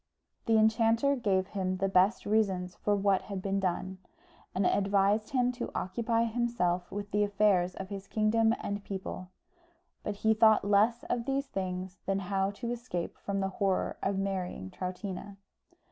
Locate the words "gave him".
1.15-1.77